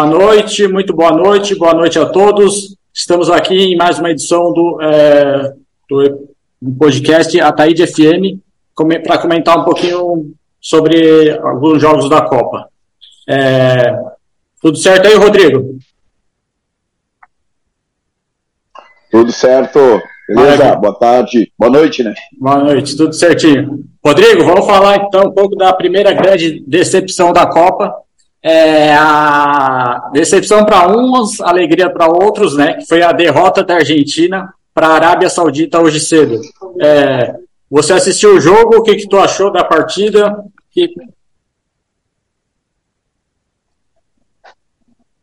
[0.00, 2.74] Boa noite, muito boa noite, boa noite a todos.
[2.90, 5.52] Estamos aqui em mais uma edição do, é,
[5.86, 6.26] do,
[6.78, 8.40] podcast Ataíde FM
[9.04, 12.70] para comentar um pouquinho sobre alguns jogos da Copa.
[13.28, 13.94] É,
[14.62, 15.78] tudo certo aí, Rodrigo?
[19.10, 19.78] Tudo certo.
[20.26, 20.56] Beleza?
[20.56, 20.76] Maravilha.
[20.76, 21.52] Boa tarde.
[21.58, 22.14] Boa noite, né?
[22.40, 23.84] Boa noite, tudo certinho.
[24.02, 27.94] Rodrigo, vamos falar então um pouco da primeira grande decepção da Copa,
[28.42, 32.74] é, a decepção para uns, alegria para outros, né?
[32.74, 36.40] Que foi a derrota da Argentina para a Arábia Saudita hoje cedo.
[36.80, 37.34] É,
[37.70, 38.78] você assistiu o jogo?
[38.78, 40.42] O que, que tu achou da partida?
[40.70, 40.88] Que...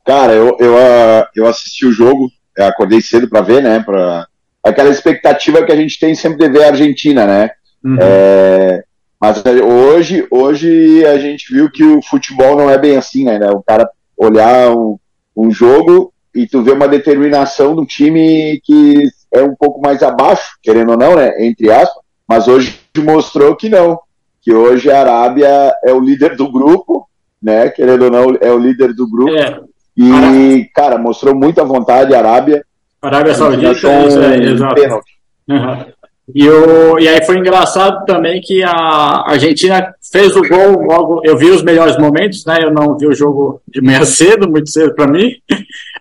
[0.06, 3.80] Cara, eu, eu, ah, eu assisti o jogo, acordei cedo para ver, né?
[3.80, 4.28] Pra...
[4.64, 7.49] Aquela expectativa que a gente tem sempre de ver a Argentina, né?
[7.84, 7.98] Uhum.
[7.99, 8.84] É,
[9.27, 13.49] mas é, hoje, hoje a gente viu que o futebol não é bem assim, né?
[13.52, 14.98] O cara olhar um,
[15.36, 20.58] um jogo e tu vê uma determinação do time que é um pouco mais abaixo,
[20.64, 21.45] querendo ou não, né?
[21.45, 23.99] Entre aspas, mas hoje mostrou que não.
[24.42, 27.05] Que hoje a Arábia é o líder do grupo,
[27.43, 27.70] né?
[27.70, 29.36] Querendo ou não, é o líder do grupo.
[29.36, 29.60] É.
[29.98, 32.64] E, cara, mostrou muita vontade a Arábia.
[33.02, 33.87] Arábia Saudita, isso
[34.21, 35.02] é, exato.
[35.49, 35.86] Uhum.
[36.33, 41.21] E, e aí foi engraçado também que a Argentina fez o gol logo.
[41.23, 42.60] Eu vi os melhores momentos, né?
[42.61, 45.32] Eu não vi o jogo de manhã cedo, muito cedo para mim.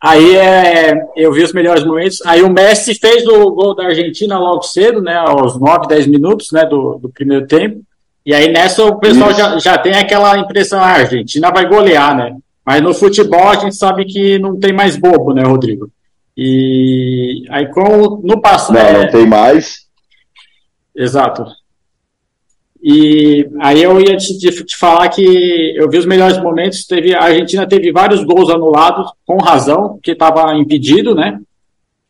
[0.03, 2.20] Aí é, eu vi os melhores momentos.
[2.26, 5.15] Aí o Messi fez o gol da Argentina logo cedo, né?
[5.15, 7.81] Aos 9, 10 minutos né, do, do primeiro tempo.
[8.25, 12.16] E aí nessa o pessoal já, já tem aquela impressão, ah, a Argentina vai golear,
[12.16, 12.36] né?
[12.65, 15.88] Mas no futebol a gente sabe que não tem mais bobo, né, Rodrigo?
[16.36, 18.75] E aí com no passado.
[18.75, 19.85] Não, não tem mais.
[20.97, 21.45] Exato.
[22.83, 26.87] E aí eu ia te, te, falar que eu vi os melhores momentos.
[26.87, 31.41] Teve, a Argentina teve vários gols anulados, com razão, porque estava impedido, né?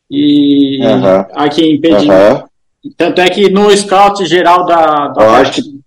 [0.09, 1.25] E uhum.
[1.33, 2.13] aqui impedido.
[2.13, 2.91] Uhum.
[2.95, 5.79] Tanto é que no scout geral da, da, partida, que...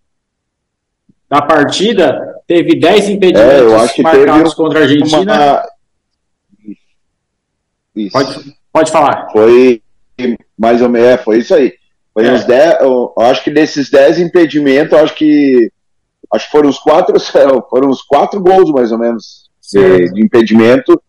[1.28, 5.62] da partida, teve 10 impedimentos é, marcados contra a Argentina.
[7.94, 8.11] Uma...
[8.11, 9.28] Pode, pode falar.
[9.31, 9.81] Foi
[10.59, 11.79] mais ou menos, é, foi isso aí.
[12.12, 12.32] Foi é.
[12.32, 15.71] uns 10, eu acho que desses 10 impedimentos, acho que
[16.32, 17.15] acho que foram os quatro,
[17.71, 21.00] foram os quatro gols mais ou menos de, de, impedimento.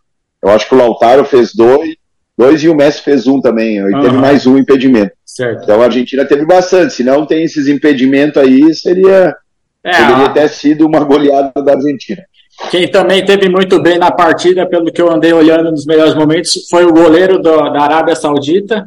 [0.42, 1.96] Eu acho que o Lautaro fez dois,
[2.38, 3.78] dois e o Messi fez um também.
[3.78, 4.02] E uhum.
[4.02, 5.14] teve mais um impedimento.
[5.26, 5.64] Certo.
[5.64, 6.94] Então a Argentina teve bastante.
[6.94, 9.36] Se não tem esses impedimentos aí, seria
[9.84, 12.24] é, poderia ter sido uma goleada da Argentina.
[12.70, 16.68] Quem também teve muito bem na partida, pelo que eu andei olhando nos melhores momentos,
[16.70, 18.86] foi o goleiro do, da Arábia Saudita,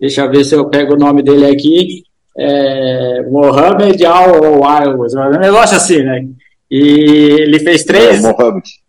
[0.00, 2.02] Deixa eu ver se eu pego o nome dele aqui.
[2.36, 6.24] É, Mohamed Al-Wal, um negócio assim, né?
[6.70, 8.34] E ele fez três, é,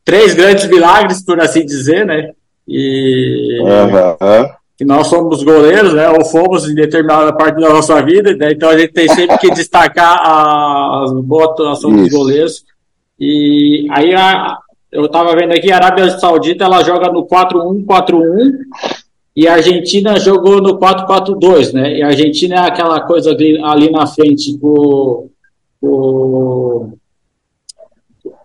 [0.05, 2.31] três grandes milagres, por assim dizer, né?
[2.67, 4.47] E uhum.
[4.77, 6.07] que nós somos goleiros, né?
[6.09, 8.51] Ou fomos em determinada parte da nossa vida, né?
[8.51, 12.63] então a gente tem sempre que destacar a, a boa atuação dos goleiros.
[13.19, 14.57] E aí a,
[14.91, 18.51] eu estava vendo aqui, a Arábia Saudita ela joga no 4-1-4-1
[19.35, 21.97] e a Argentina jogou no 4-4-2, né?
[21.97, 25.29] E a Argentina é aquela coisa ali, ali na frente com
[25.81, 26.89] o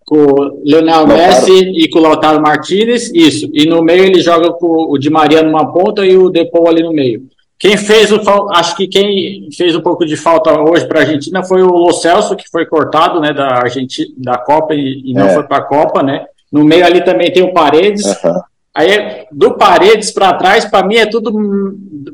[0.07, 3.51] com Leonel Messi e com o Lautaro Martinez, isso.
[3.53, 6.81] E no meio ele joga com o Di Maria numa ponta e o Depou ali
[6.81, 7.27] no meio.
[7.59, 11.43] Quem fez o acho que quem fez um pouco de falta hoje para a Argentina
[11.43, 15.27] foi o Lo Celso, que foi cortado, né, da Argentina, da Copa e, e não
[15.27, 15.35] é.
[15.35, 16.27] foi para a Copa, né?
[16.53, 18.05] No meio ali também tem o Paredes.
[18.05, 18.41] Uhum.
[18.77, 21.33] Aí, do Paredes para trás, para mim é tudo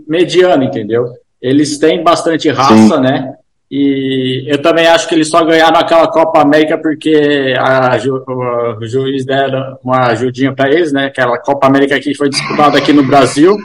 [0.06, 1.06] mediano, entendeu?
[1.40, 3.00] Eles têm bastante raça, Sim.
[3.00, 3.34] né?
[3.68, 8.86] E eu também acho que eles só ganharam aquela Copa América porque a, o, o,
[8.86, 11.06] juiz deram uma ajudinha para eles, né?
[11.06, 13.56] Aquela Copa América que foi disputada aqui no Brasil.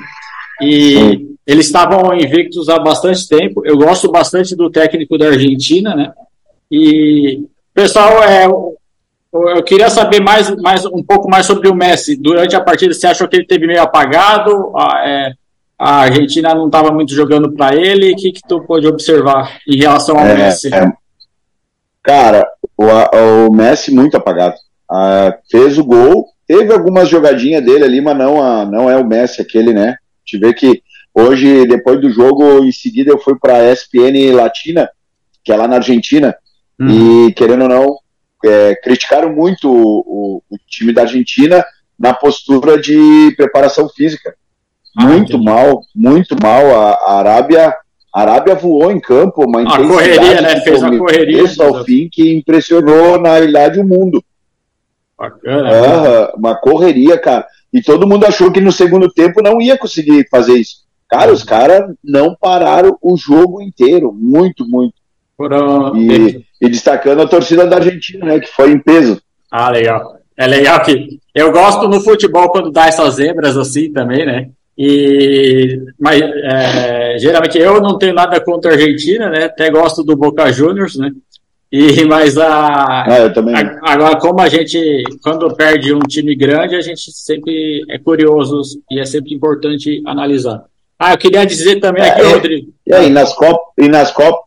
[0.59, 3.61] E eles estavam invictos há bastante tempo.
[3.63, 6.11] Eu gosto bastante do técnico da Argentina, né?
[6.71, 7.43] E
[7.75, 8.47] pessoal, é,
[9.33, 12.15] eu queria saber mais, mais um pouco mais sobre o Messi.
[12.15, 14.71] Durante a partida, você achou que ele teve meio apagado?
[14.75, 15.33] A, é,
[15.77, 18.13] a Argentina não estava muito jogando para ele.
[18.13, 20.73] O que, que tu pode observar em relação ao é, Messi?
[20.73, 20.91] É,
[22.01, 22.47] cara,
[22.77, 22.85] o,
[23.47, 24.55] o, Messi muito apagado.
[24.89, 29.05] Ah, fez o gol, teve algumas jogadinhas dele ali, mas não, a, não é o
[29.05, 29.97] Messi aquele, né?
[30.25, 30.81] Te vê que
[31.13, 34.89] hoje, depois do jogo, em seguida eu fui para a ESPN Latina,
[35.43, 36.35] que é lá na Argentina,
[36.79, 37.27] uhum.
[37.27, 37.97] e querendo ou não,
[38.45, 41.63] é, criticaram muito o, o, time da Argentina
[41.97, 44.35] na postura de preparação física.
[44.97, 45.45] Ah, muito entendi.
[45.45, 46.65] mal, muito mal.
[46.75, 47.75] A, a, Arábia, a
[48.13, 50.61] A Arábia voou em campo, uma intensidade correria, né?
[50.61, 54.23] Fez uma correria ao fim que impressionou na realidade o mundo.
[55.17, 55.69] Bacana.
[55.69, 57.45] Ah, uma correria, cara.
[57.73, 60.87] E todo mundo achou que no segundo tempo não ia conseguir fazer isso.
[61.09, 64.13] Cara, os caras não pararam o jogo inteiro.
[64.13, 64.93] Muito, muito.
[65.37, 65.95] Foram...
[65.95, 68.39] E, e, destacando a torcida da Argentina, né?
[68.39, 69.21] Que foi em peso.
[69.51, 70.17] Ah, legal.
[70.35, 74.49] É legal que eu gosto no futebol quando dá essas zebras assim também, né?
[74.77, 79.45] E, mas é, geralmente eu não tenho nada contra a Argentina, né?
[79.45, 81.11] Até gosto do Boca Juniors, né?
[81.71, 83.05] E, mas a, ah.
[83.05, 88.61] A, agora, como a gente, quando perde um time grande, a gente sempre é curioso
[88.89, 90.63] e é sempre importante analisar.
[90.99, 92.73] Ah, eu queria dizer também aqui, é, Rodrigo.
[92.85, 94.46] E aí, nas Copas, e nas Copas,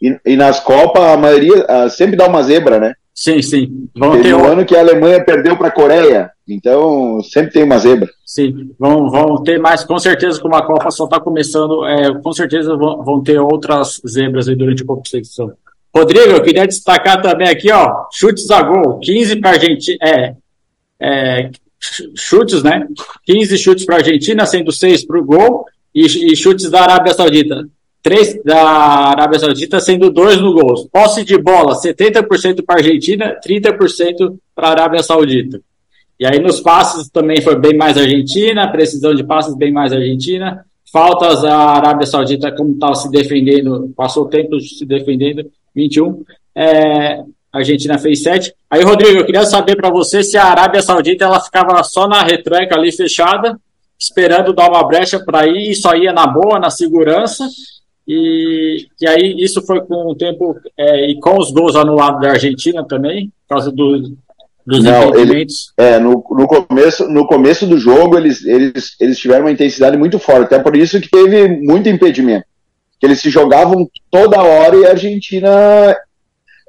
[0.00, 2.94] e, e, nas Copas, a maioria a, sempre dá uma zebra, né?
[3.14, 3.88] Sim, sim.
[3.96, 7.78] Vão ter um ano que a Alemanha perdeu para a Coreia, então sempre tem uma
[7.78, 8.08] zebra.
[8.24, 12.32] Sim, vão, vão ter mais, com certeza, como a Copa só está começando, é, com
[12.32, 15.52] certeza vão, vão ter outras zebras aí durante a competição.
[15.94, 20.34] Rodrigo, eu queria destacar também aqui, ó, chutes a gol, 15 para a Argentina, é,
[21.00, 21.50] é,
[22.16, 22.86] chutes, né?
[23.24, 25.64] 15 chutes para a Argentina, sendo 6 para o gol,
[25.94, 27.66] e, e, chutes da Arábia Saudita.
[28.02, 28.62] 3 da
[29.10, 30.88] Arábia Saudita, sendo 2 no gol.
[30.92, 35.60] Posse de bola, 70% para a Argentina, 30% para a Arábia Saudita.
[36.18, 40.64] E aí nos passes também foi bem mais Argentina, precisão de passes bem mais Argentina.
[40.92, 46.24] Faltas a Arábia Saudita, como estava se defendendo, passou o tempo se defendendo, 21.
[46.54, 47.22] É,
[47.52, 48.52] a Argentina fez 7.
[48.70, 52.22] Aí, Rodrigo, eu queria saber para você se a Arábia Saudita ela ficava só na
[52.22, 53.58] retranca ali fechada,
[53.98, 57.46] esperando dar uma brecha para ir e só ia na boa, na segurança.
[58.08, 62.30] E, e aí isso foi com o tempo é, e com os gols anulados da
[62.30, 64.16] Argentina também, por causa do,
[64.66, 65.46] dos Não, ele,
[65.76, 70.18] é, no, no, começo, no começo do jogo eles, eles, eles tiveram uma intensidade muito
[70.18, 72.46] forte, até por isso que teve muito impedimento.
[72.98, 75.94] Que eles se jogavam toda hora e a Argentina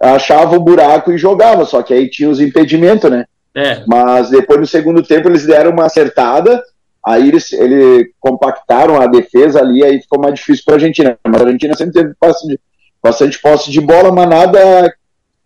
[0.02, 3.26] achava o buraco e jogava, só que aí tinha os impedimentos, né?
[3.56, 3.84] É.
[3.88, 6.62] Mas depois no segundo tempo eles deram uma acertada,
[7.10, 11.18] aí eles, eles compactaram a defesa ali, aí ficou mais difícil para a Argentina.
[11.28, 12.60] Mas a Argentina sempre teve bastante,
[13.02, 14.94] bastante posse de bola, mas nada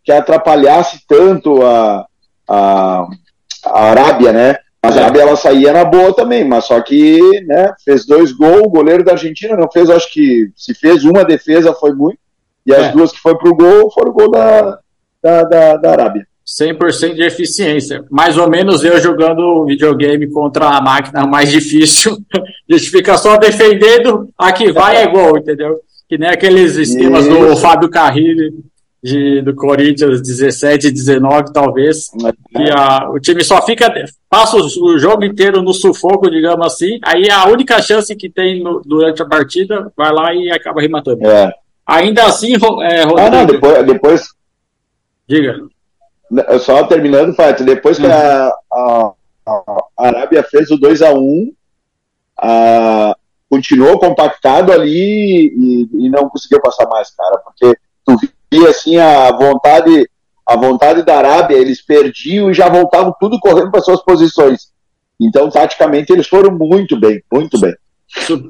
[0.03, 2.05] que atrapalhasse tanto a,
[2.49, 3.07] a,
[3.65, 4.57] a Arábia, né?
[4.83, 8.69] Mas a ela saía na boa também, mas só que né, fez dois gols, o
[8.69, 12.19] goleiro da Argentina não fez, acho que se fez uma defesa foi muito,
[12.65, 12.91] e as é.
[12.91, 14.79] duas que foi pro gol foram o gol da,
[15.21, 16.27] da, da, da Arábia.
[16.45, 18.03] 100% de eficiência.
[18.09, 22.17] Mais ou menos eu jogando videogame contra a máquina mais difícil.
[22.69, 25.79] A gente fica só defendendo, aqui vai é gol, entendeu?
[26.09, 27.37] Que nem aqueles esquemas Isso.
[27.37, 28.51] do Fábio Carrilho
[29.03, 32.09] de, do Corinthians 17 19, talvez.
[32.09, 33.93] Que a, o time só fica.
[34.29, 36.99] Passa o, o, jogo inteiro no sufoco, digamos assim.
[37.03, 41.27] Aí a única chance que tem no, durante a partida vai lá e acaba rematando.
[41.27, 41.51] É.
[41.85, 43.85] Ainda assim, é, Rodrigo, Ah, não, depois.
[43.85, 44.27] depois...
[45.27, 45.57] Diga.
[46.59, 49.11] Só terminando, Fábio, depois que a, a,
[49.47, 51.53] a, Arábia fez o 2 a 1
[52.39, 53.15] a,
[53.49, 58.17] continuou compactado ali e, e não conseguiu passar mais, cara, porque tu
[58.51, 60.07] e assim a vontade
[60.45, 64.73] a vontade da Arábia, eles perdiam e já voltavam tudo correndo para suas posições.
[65.19, 67.73] Então, taticamente, eles foram muito bem, muito bem.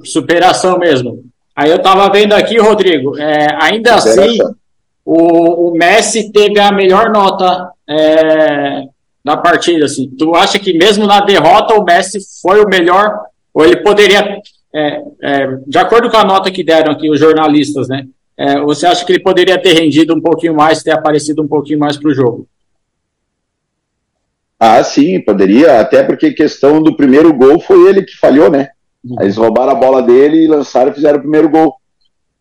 [0.03, 1.23] Superação mesmo.
[1.55, 4.23] Aí eu estava vendo aqui, Rodrigo, é, ainda Superação.
[4.23, 4.55] assim,
[5.05, 8.83] o, o, Messi teve a melhor nota é,
[9.24, 9.86] da partida.
[9.86, 10.10] Assim.
[10.17, 13.19] Tu acha que mesmo na derrota o Messi foi o melhor?
[13.53, 14.39] Ou ele poderia,
[14.74, 18.05] é, é de acordo com a nota que deram aqui os jornalistas, né?
[18.38, 21.79] É, você acha que ele poderia ter rendido um pouquinho mais, ter aparecido um pouquinho
[21.79, 22.48] mais para o jogo?
[24.60, 28.69] Ah, sim, poderia, até porque questão do primeiro gol foi ele que falhou, né?
[29.03, 29.22] Uhum.
[29.22, 31.75] Eles roubaram a bola dele e lançaram e fizeram o primeiro gol.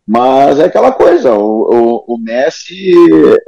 [0.06, 2.92] Mas é aquela coisa, o, o, o Messi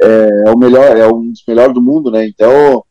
[0.02, 2.26] é, é, o melhor, é um dos melhores do mundo, né?
[2.26, 2.84] Então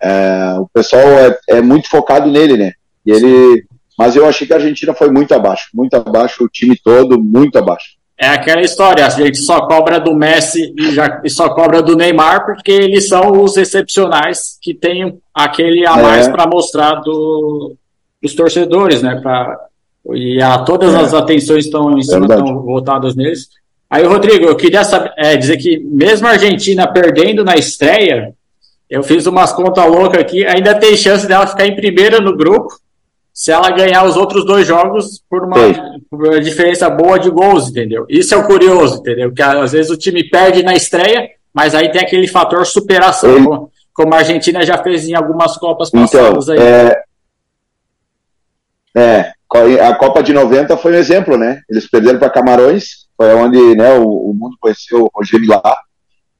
[0.00, 2.72] é, o pessoal é, é, muito focado nele, né?
[3.04, 3.64] E ele,
[3.98, 7.58] mas eu achei que a Argentina foi muito abaixo, muito abaixo, o time todo muito
[7.58, 11.80] abaixo é aquela história, a gente só cobra do Messi e, já, e só cobra
[11.80, 16.32] do Neymar porque eles são os excepcionais que têm aquele a mais é.
[16.32, 17.76] para mostrar do,
[18.20, 19.20] dos torcedores, né?
[19.22, 19.56] Pra,
[20.14, 20.98] e a, todas é.
[20.98, 23.48] as atenções estão em cima, estão voltadas neles.
[23.90, 28.34] Aí, Rodrigo, eu queria saber, é, dizer que mesmo a Argentina perdendo na estreia,
[28.88, 32.68] eu fiz umas contas loucas aqui, ainda tem chance dela ficar em primeiro no grupo
[33.38, 35.54] se ela ganhar os outros dois jogos por uma,
[36.10, 38.04] por uma, diferença boa de gols, entendeu?
[38.08, 39.32] Isso é o curioso, entendeu?
[39.32, 43.72] Que às vezes o time perde na estreia, mas aí tem aquele fator superação, como,
[43.94, 46.60] como, a Argentina já fez em algumas Copas passadas então, aí.
[46.60, 47.02] É,
[48.96, 49.32] é,
[49.86, 51.60] a Copa de 90 foi um exemplo, né?
[51.68, 55.76] Eles perderam para Camarões foi onde né, o, o mundo conheceu o Roger Milá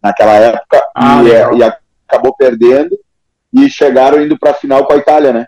[0.01, 1.75] naquela época ah, e, é, e,
[2.07, 2.97] acabou perdendo
[3.53, 5.47] e chegaram indo para a final com a Itália, né?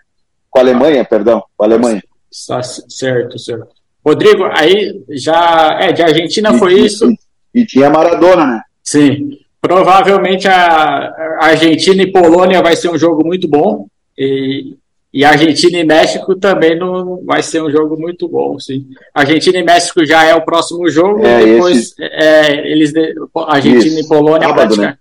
[0.49, 2.03] Com a Alemanha, perdão, com a Alemanha.
[2.29, 3.69] Certo, certo.
[4.05, 7.09] Rodrigo, aí já é de Argentina e, foi isso.
[7.53, 8.61] E, e, tinha Maradona, né?
[8.83, 9.37] Sim.
[9.61, 13.87] Provavelmente a Argentina e Polônia vai ser um jogo muito bom.
[14.17, 14.75] E,
[15.13, 18.87] e Argentina e México também não vai ser um jogo muito bom, sim.
[19.13, 22.03] Argentina e México já é o próximo jogo, é, depois esse...
[22.03, 22.93] é, eles
[23.35, 24.05] Argentina Isso.
[24.05, 24.97] e Polônia sábado, né?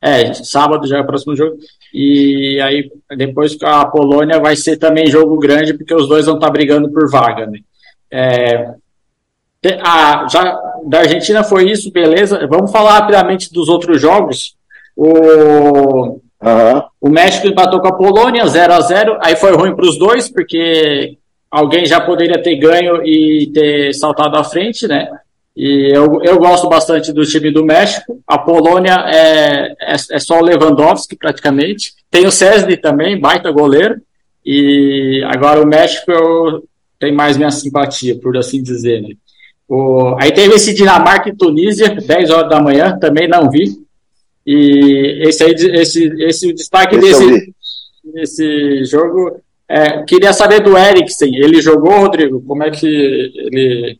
[0.00, 1.56] É, sábado já é o próximo jogo.
[1.92, 6.50] E aí depois a Polônia vai ser também jogo grande, porque os dois vão estar
[6.50, 7.58] brigando por vaga, né?
[8.10, 8.70] É,
[9.82, 12.46] a, já, da Argentina foi isso, beleza.
[12.46, 14.56] Vamos falar rapidamente dos outros jogos.
[14.94, 16.82] O Uhum.
[17.00, 20.28] O México empatou com a Polônia, 0 a 0 Aí foi ruim para os dois,
[20.28, 21.16] porque
[21.50, 25.08] alguém já poderia ter ganho e ter saltado à frente, né?
[25.56, 28.20] E eu, eu gosto bastante do time do México.
[28.24, 31.94] A Polônia é, é, é só o Lewandowski, praticamente.
[32.08, 33.96] Tem o Cesny também, baita goleiro.
[34.46, 36.62] E agora o México eu,
[36.98, 39.08] tem mais minha simpatia, por assim dizer, né?
[39.68, 43.76] O, aí teve esse Dinamarca e Tunísia, 10 horas da manhã, também não vi.
[44.50, 47.54] E esse, aí, esse, esse destaque esse desse,
[48.02, 49.38] desse jogo.
[49.68, 51.36] É, queria saber do Eriksen.
[51.36, 52.40] Ele jogou, Rodrigo?
[52.40, 53.98] Como é que ele.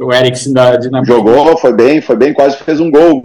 [0.00, 1.12] O Eriksen da Dinamarca?
[1.12, 3.22] Jogou, foi bem, foi bem, quase fez um gol.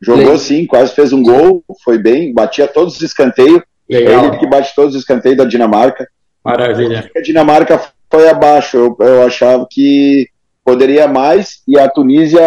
[0.00, 3.62] Jogou sim, quase fez um gol, foi bem, batia todos os escanteios.
[3.90, 4.26] Legal.
[4.26, 6.06] Ele que bate todos os escanteios da Dinamarca.
[6.44, 7.10] Maravilha.
[7.16, 10.28] A Dinamarca foi abaixo, eu, eu achava que
[10.64, 12.40] poderia mais, e a Tunísia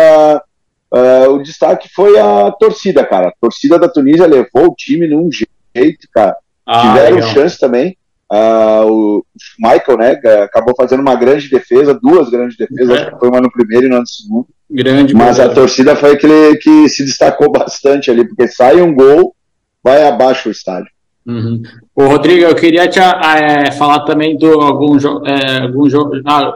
[0.92, 3.30] Uh, o destaque foi a torcida, cara.
[3.30, 6.36] A torcida da Tunísia levou o time num jeito, cara.
[6.66, 7.30] Ah, Tiveram legal.
[7.32, 7.98] chance também.
[8.32, 9.26] Uh, o
[9.60, 10.12] Michael, né,
[10.42, 12.94] acabou fazendo uma grande defesa, duas grandes defesas, é.
[13.02, 14.48] acho que foi uma no primeiro e uma no segundo.
[14.70, 19.36] Grande Mas a torcida foi aquele que se destacou bastante ali, porque sai um gol,
[19.84, 20.90] vai abaixo o estádio.
[21.26, 21.62] Uhum.
[21.96, 26.12] Ô, Rodrigo, eu queria te é, falar também do algum, é, algum jogo.
[26.26, 26.54] Ah,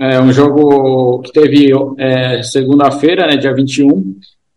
[0.00, 4.16] é um jogo que teve é, segunda-feira, né, dia 21.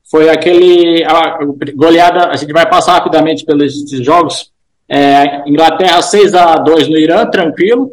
[0.10, 1.04] Foi aquele.
[1.04, 1.38] A,
[1.76, 4.54] goleada, a gente vai passar rapidamente pelos jogos.
[4.88, 7.92] É, Inglaterra 6 a 2 no Irã, tranquilo.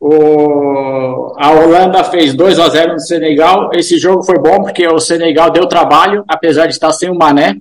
[0.00, 3.70] O, a Holanda fez 2 a 0 no Senegal.
[3.72, 7.56] Esse jogo foi bom porque o Senegal deu trabalho, apesar de estar sem o Mané.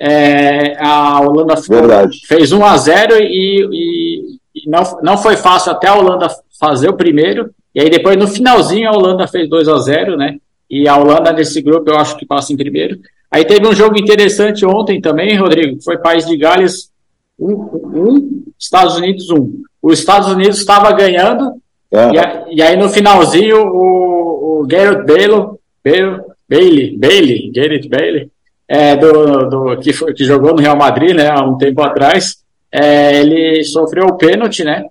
[0.00, 2.20] É, a Holanda Verdade.
[2.26, 6.28] fez 1 a 0 e, e, e, não, não foi fácil até a Holanda
[6.60, 7.50] fazer o primeiro.
[7.74, 10.36] E aí depois no finalzinho a Holanda fez 2 a 0 né?
[10.70, 12.98] E a Holanda nesse grupo eu acho que passa em primeiro.
[13.30, 16.90] Aí teve um jogo interessante ontem também, Rodrigo, que foi País de Gales
[17.38, 17.54] 1, um,
[17.94, 19.34] um, Estados Unidos 1.
[19.34, 19.62] Um.
[19.82, 21.54] Os Estados Unidos estava ganhando,
[21.90, 22.10] é.
[22.10, 28.30] e, a, e, aí no finalzinho o, o Garrett Bale, Bale, Bailey, Bailey, Garrett Bailey,
[28.68, 32.36] é, do, do, que, foi, que jogou no Real Madrid, né, há um tempo atrás,
[32.70, 34.84] é, ele sofreu o pênalti, né,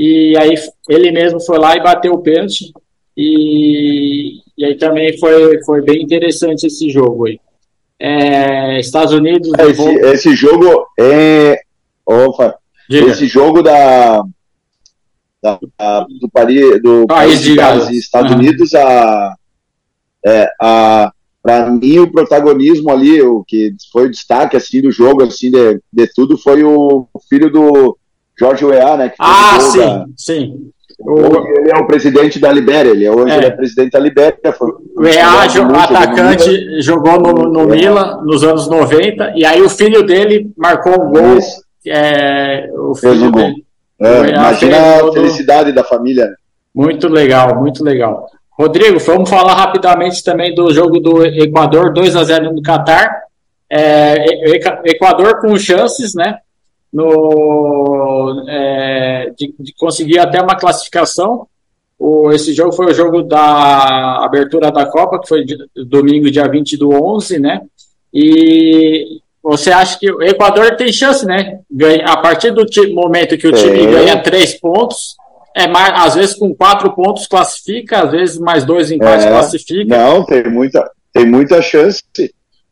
[0.00, 0.54] e aí
[0.88, 2.72] ele mesmo foi lá e bateu o pênalti.
[3.16, 7.40] E, e aí também foi, foi bem interessante esse jogo aí.
[7.98, 9.50] É, Estados Unidos.
[9.58, 11.60] É, esse, esse jogo é.
[12.06, 12.56] Opa,
[12.88, 14.22] esse jogo da,
[15.42, 18.38] da, da do, Paris, do país de Gales Estados uhum.
[18.38, 19.34] Unidos, a,
[20.24, 21.12] é, a,
[21.42, 25.82] para mim o protagonismo ali, o que foi o destaque assim do jogo, assim de,
[25.92, 27.98] de tudo, foi o filho do
[28.38, 29.12] Jorge Weah, né?
[29.18, 30.06] ah, sim, da...
[30.16, 30.70] sim.
[31.00, 31.20] O...
[31.60, 33.36] Ele é o presidente da Libéria, ele é, hoje é.
[33.36, 34.52] ele é presidente da Libéria.
[34.52, 34.70] Foi...
[34.96, 35.44] O EA,
[35.84, 37.76] atacante, jogou no, no é.
[37.76, 41.38] Milan nos anos 90, e aí o filho dele marcou um gol.
[41.86, 43.52] É, o filho gol.
[44.00, 46.24] É, imagina a felicidade da família.
[46.24, 46.34] Né?
[46.74, 48.26] Muito legal, muito legal.
[48.50, 53.22] Rodrigo, vamos falar rapidamente também do jogo do Equador, 2 a 0 no Catar.
[53.70, 54.16] É,
[54.84, 56.38] Equador com chances, né?
[56.92, 61.46] No, é, de, de, conseguir até uma classificação.
[61.98, 66.48] O, esse jogo foi o jogo da abertura da Copa, que foi de, domingo, dia
[66.48, 67.60] 20 do 11, né?
[68.12, 71.60] E você acha que o Equador tem chance, né?
[71.70, 72.64] Ganha, a partir do
[72.94, 73.90] momento que o time é.
[73.90, 75.16] ganha três pontos,
[75.54, 79.96] é mais, às vezes com quatro pontos classifica, às vezes mais dois empates é, classifica.
[79.96, 82.02] Não, tem muita, tem muita chance.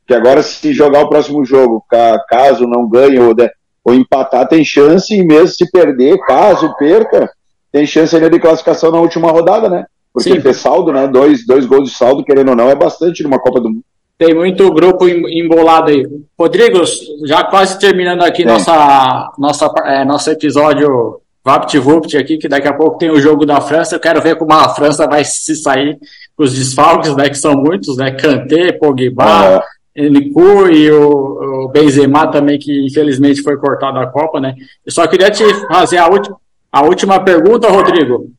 [0.07, 1.85] Que agora, se jogar o próximo jogo,
[2.29, 3.53] caso não ganhe ou der,
[3.87, 7.31] ou empatar tem chance, e mesmo se perder, caso perca,
[7.71, 9.85] tem chance ainda de classificação na última rodada, né?
[10.13, 10.41] Porque Sim.
[10.41, 11.07] ter saldo, né?
[11.07, 13.85] Dois, dois gols de saldo, querendo ou não, é bastante numa Copa do Mundo.
[14.19, 16.05] Tem muito grupo embolado aí.
[16.37, 16.81] Rodrigo,
[17.27, 22.99] já quase terminando aqui nossa, nossa, é, nosso episódio VaptVupt aqui, que daqui a pouco
[22.99, 23.95] tem o jogo da França.
[23.95, 25.97] Eu quero ver como a França vai se sair
[26.37, 29.63] com os desfalques, né, que são muitos, né, Kanté, Pogba,
[29.97, 30.69] uhum.
[30.71, 34.55] e o, o, Benzema também, que infelizmente foi cortado da Copa, né.
[34.85, 36.37] Eu só queria te fazer a, última
[36.71, 38.31] a última pergunta, Rodrigo.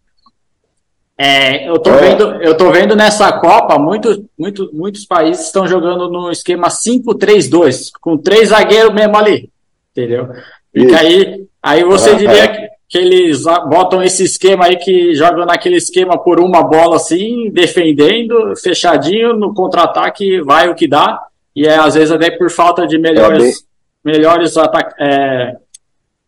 [1.18, 1.98] É, eu tô é.
[1.98, 7.90] vendo, eu tô vendo nessa Copa, muito, muito, muitos países estão jogando no esquema 5-3-2,
[8.00, 9.50] com três zagueiros mesmo ali,
[9.92, 10.30] entendeu?
[10.76, 15.78] E aí, aí você diria que, que eles botam esse esquema aí que jogam naquele
[15.78, 21.20] esquema por uma bola assim, defendendo, fechadinho, no contra-ataque vai o que dá,
[21.58, 23.62] e é, às vezes até por falta de melhores, é
[24.04, 24.54] melhores
[25.00, 25.56] é,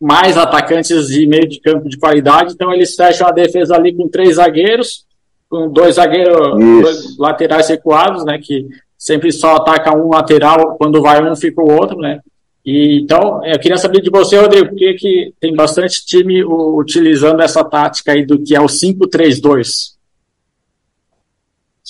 [0.00, 4.08] mais atacantes de meio de campo de qualidade, então eles fecham a defesa ali com
[4.08, 5.06] três zagueiros,
[5.48, 8.66] com dois zagueiros, dois laterais recuados, né, que
[8.98, 12.18] sempre só ataca um lateral, quando vai um fica o outro, né,
[12.66, 17.40] e, então, eu queria saber de você, Rodrigo, por que, que tem bastante time utilizando
[17.40, 19.94] essa tática aí do que é o 5-3-2?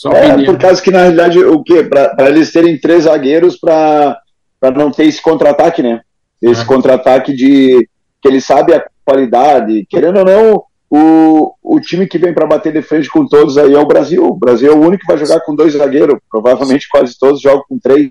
[0.09, 1.83] É, por causa que, na realidade, o quê?
[1.83, 4.21] Para eles terem três zagueiros para
[4.75, 6.01] não ter esse contra-ataque, né?
[6.41, 6.65] Esse é.
[6.65, 7.87] contra-ataque de
[8.23, 9.87] que ele sabe a qualidade.
[9.89, 13.75] Querendo ou não, o, o time que vem para bater de frente com todos aí
[13.75, 14.25] é o Brasil.
[14.25, 16.19] O Brasil é o único que vai jogar com dois zagueiros.
[16.31, 18.11] Provavelmente quase todos jogam com três.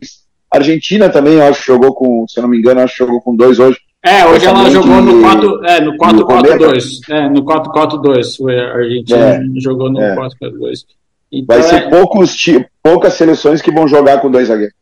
[0.51, 3.21] A Argentina também, eu acho jogou com, se eu não me engano, acho que jogou
[3.21, 3.77] com dois hoje.
[4.03, 6.99] É, hoje ela jogou no 4 é, no 4-4-2.
[7.09, 8.49] É, no 4-4-2.
[8.49, 10.15] A Argentina é, jogou no é.
[10.15, 10.85] 4-4-2.
[11.31, 11.89] Então, Vai ser é...
[11.89, 12.35] poucos,
[12.81, 14.79] poucas seleções que vão jogar com dois zagueiros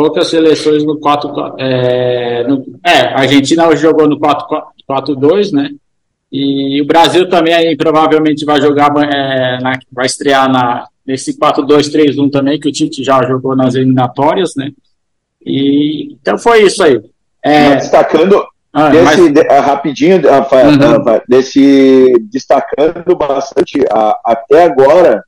[0.00, 5.68] poucas seleções no 4 é, no, é, a Argentina hoje jogou no 4-2, né?
[6.32, 12.30] E o Brasil também aí, provavelmente vai jogar, é, na, vai estrear na, nesse 4-2-3-1
[12.30, 14.70] também, que o Tite já jogou nas eliminatórias, né?
[15.44, 16.98] E, então foi isso aí.
[17.44, 19.34] É, destacando, ah, desse, mas...
[19.34, 21.08] de, ah, rapidinho, Rafael, uhum.
[21.08, 25.22] Ah, desse, destacando bastante, a, até agora,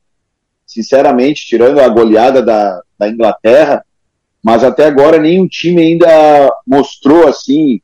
[0.73, 3.83] sinceramente, tirando a goleada da, da Inglaterra,
[4.43, 7.79] mas até agora nenhum time ainda mostrou assim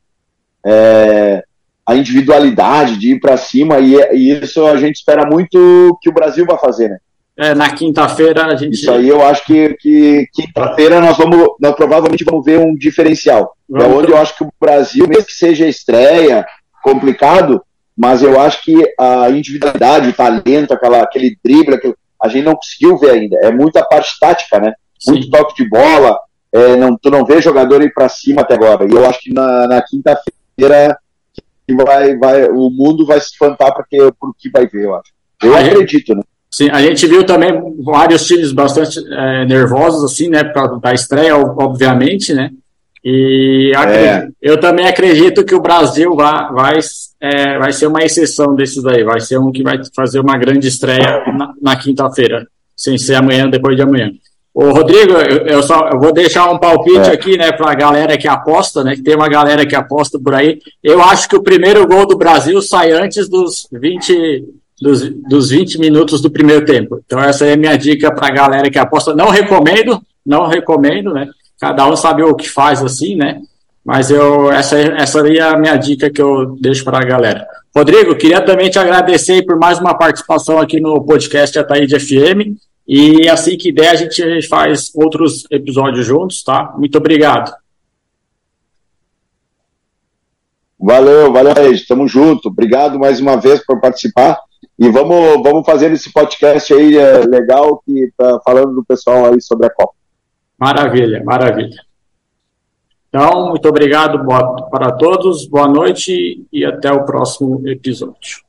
[0.65, 1.43] é,
[1.85, 6.13] a individualidade de ir para cima e, e, isso a gente espera muito que o
[6.13, 6.97] Brasil vai fazer, né?
[7.37, 8.73] É, na quinta-feira a gente.
[8.73, 13.55] Isso aí eu acho que, que quinta-feira nós vamos, nós provavelmente vamos ver um diferencial.
[13.73, 16.45] É vamos é onde eu acho que o Brasil, mesmo que seja estreia,
[16.83, 17.63] complicado,
[17.97, 22.55] mas eu acho que a individualidade, o talento, aquela, aquele drible, aquele, a gente não
[22.55, 23.37] conseguiu ver ainda.
[23.41, 24.73] É muita parte tática, né?
[25.07, 25.31] Muito Sim.
[25.31, 26.17] toque de bola,
[26.51, 28.85] é, não, tu não vê jogador ir para cima até agora.
[28.85, 30.97] E eu acho que na, na quinta-feira
[31.85, 35.11] vai, vai, o mundo vai se espantar porque, por que vai ver, eu acho.
[35.43, 36.21] Eu a acredito, gente, né?
[36.51, 37.53] Sim, a gente viu também
[37.83, 42.49] vários times bastante é, nervosos, assim, né, para a estreia, obviamente, né?
[43.03, 44.27] E é.
[44.41, 46.79] eu também acredito que o Brasil vai, vai,
[47.21, 50.67] é, vai ser uma exceção desses aí, vai ser um que vai fazer uma grande
[50.67, 54.11] estreia na, na quinta-feira, sem ser amanhã, depois de amanhã.
[54.53, 57.13] Ô, Rodrigo, eu, eu, só eu vou deixar um palpite é.
[57.13, 60.33] aqui, né, para a galera que aposta, né, que tem uma galera que aposta por
[60.33, 60.59] aí.
[60.83, 64.45] Eu acho que o primeiro gol do Brasil sai antes dos 20,
[64.81, 66.99] dos, dos 20 minutos do primeiro tempo.
[67.05, 69.13] Então, essa é a minha dica para a galera que aposta.
[69.13, 71.27] Não recomendo, não recomendo, né?
[71.59, 73.41] Cada um sabe o que faz assim, né?
[73.83, 77.47] Mas eu, essa, essa aí é a minha dica que eu deixo para a galera.
[77.75, 82.57] Rodrigo, queria também te agradecer por mais uma participação aqui no podcast Ataíde FM.
[82.87, 86.73] E assim que der, a gente faz outros episódios juntos, tá?
[86.77, 87.53] Muito obrigado.
[90.79, 91.85] Valeu, valeu, Reis.
[91.85, 92.47] Tamo junto.
[92.49, 94.39] Obrigado mais uma vez por participar.
[94.77, 99.41] E vamos, vamos fazer esse podcast aí é, legal que tá falando do pessoal aí
[99.41, 99.93] sobre a Copa.
[100.57, 101.88] Maravilha, maravilha.
[103.09, 104.23] Então, muito obrigado
[104.69, 108.43] para todos, boa noite e até o próximo episódio.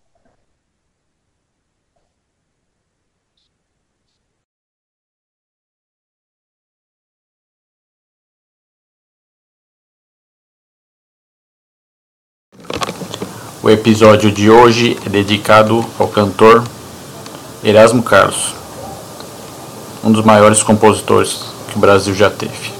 [13.62, 16.64] O episódio de hoje é dedicado ao cantor
[17.64, 18.54] Erasmo Carlos,
[20.04, 22.79] um dos maiores compositores que o Brasil já teve.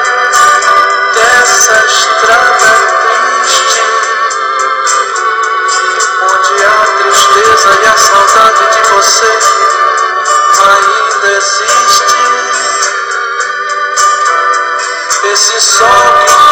[8.41, 9.39] Saudade de você
[10.63, 12.15] ainda existe.
[15.31, 15.87] Esse sol
[16.25, 16.50] que